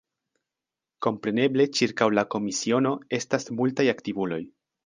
[1.07, 4.43] Kompreneble ĉirkaŭ la komisiono estas multaj aktivuloj.